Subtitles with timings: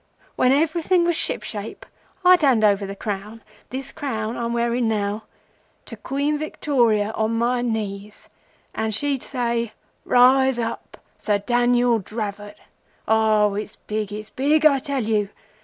[0.35, 1.85] When everything was ship shape,
[2.25, 8.27] I'd hand over the crown—this crown I'm wearing now—to Queen Victoria on my knees,
[8.73, 12.57] and she'd say:—"Rise up, Sir Daniel Dravot."
[13.07, 14.11] Oh, its big!
[14.11, 15.29] It's big, I tell you!